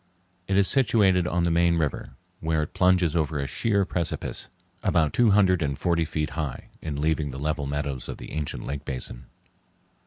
It 0.47 0.57
is 0.57 0.67
situated 0.67 1.27
on 1.27 1.43
the 1.43 1.51
main 1.51 1.77
river, 1.77 2.15
where 2.39 2.63
it 2.63 2.73
plunges 2.73 3.15
over 3.15 3.37
a 3.37 3.45
sheer 3.45 3.85
precipice, 3.85 4.49
about 4.81 5.13
two 5.13 5.29
hundred 5.29 5.61
and 5.61 5.77
forty 5.77 6.05
feet 6.05 6.31
high, 6.31 6.69
in 6.81 6.99
leaving 6.99 7.29
the 7.29 7.37
level 7.37 7.67
meadows 7.67 8.09
of 8.09 8.17
the 8.17 8.31
ancient 8.31 8.65
lake 8.65 8.83
basin. 8.83 9.27